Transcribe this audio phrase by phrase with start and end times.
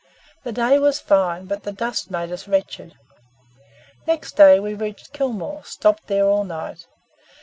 [0.43, 2.95] The day was fine, but the dust made us wretched.
[4.07, 6.87] Next day, we reached Kilmore stopped there all night.